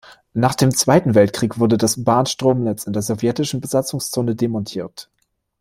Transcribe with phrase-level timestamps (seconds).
[0.33, 5.11] Nach dem Zweiten Weltkrieg wurde das Bahnstromnetz in der Sowjetischen Besatzungszone demontiert.